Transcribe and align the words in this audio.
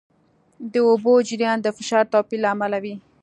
د 0.71 0.75
اوبو 0.89 1.13
جریان 1.27 1.57
د 1.61 1.67
فشار 1.77 2.05
توپیر 2.13 2.39
له 2.43 2.49
امله 2.53 2.77
وي. 2.83 2.95